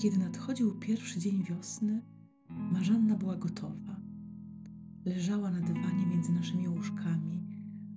[0.00, 2.02] Kiedy nadchodził pierwszy dzień wiosny,
[2.72, 4.00] Marzanna była gotowa.
[5.04, 7.46] Leżała na dywanie między naszymi łóżkami,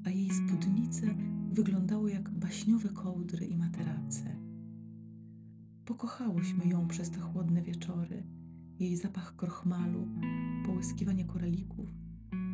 [0.05, 1.15] a jej spódnice
[1.51, 4.35] wyglądały jak baśniowe kołdry i materace.
[5.85, 8.23] Pokochałyśmy ją przez te chłodne wieczory,
[8.79, 10.07] jej zapach krochmalu,
[10.65, 11.89] połyskiwanie koralików,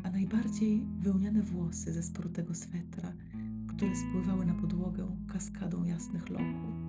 [0.03, 3.13] a najbardziej wełniane włosy ze sprutego swetra,
[3.67, 6.88] które spływały na podłogę kaskadą jasnych loków.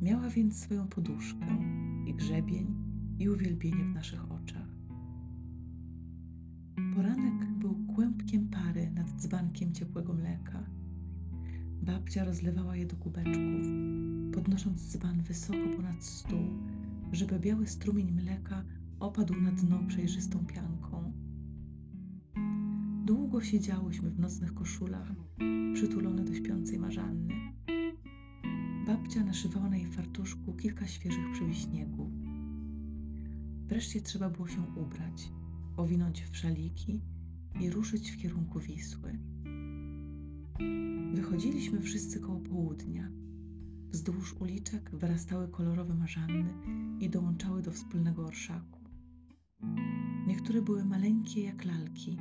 [0.00, 1.46] Miała więc swoją poduszkę
[2.06, 2.74] i grzebień
[3.18, 4.68] i uwielbienie w naszych oczach.
[6.94, 10.70] Poranek był kłębkiem pary nad dzbankiem ciepłego mleka.
[11.82, 13.66] Babcia rozlewała je do kubeczków,
[14.34, 16.50] podnosząc dzban wysoko ponad stół,
[17.12, 18.64] żeby biały strumień mleka
[19.00, 21.12] opadł na dno przejrzystą pianką.
[23.04, 25.12] Długo siedziałyśmy w nocnych koszulach,
[28.96, 32.10] Babcia naszywała na jej fartuszku kilka świeżych przewiśniegów.
[33.66, 35.32] Wreszcie trzeba było się ubrać,
[35.76, 37.00] owinąć w szaliki
[37.60, 39.18] i ruszyć w kierunku Wisły.
[41.14, 43.10] Wychodziliśmy wszyscy koło południa.
[43.90, 46.54] Wzdłuż uliczek wyrastały kolorowe marzanny
[47.00, 48.80] i dołączały do wspólnego orszaku.
[50.26, 52.16] Niektóre były maleńkie jak lalki,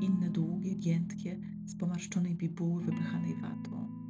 [0.00, 4.07] inne długie, giętkie, z pomarszczonej bibuły wypychanej watą.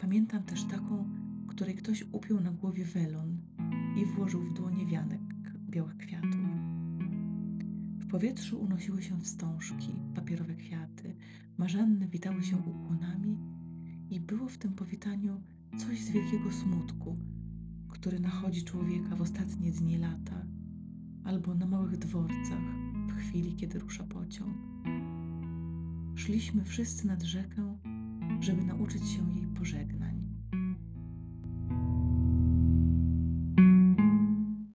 [0.00, 1.08] Pamiętam też taką,
[1.48, 3.38] której ktoś upiął na głowie welon
[3.96, 5.20] i włożył w dłonie wianek
[5.70, 6.40] białych kwiatów.
[7.98, 11.16] W powietrzu unosiły się wstążki, papierowe kwiaty,
[11.58, 13.38] marzanny witały się ukłonami
[14.10, 15.42] i było w tym powitaniu
[15.78, 17.18] coś z wielkiego smutku,
[17.88, 20.46] który nachodzi człowieka w ostatnie dni lata
[21.24, 22.76] albo na małych dworcach
[23.08, 24.56] w chwili, kiedy rusza pociąg.
[26.14, 27.78] Szliśmy wszyscy nad rzekę,
[28.40, 29.99] żeby nauczyć się jej pożegnać.